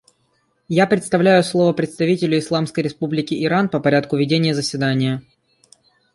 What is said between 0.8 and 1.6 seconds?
предоставляю